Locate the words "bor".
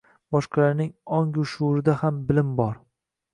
2.63-2.75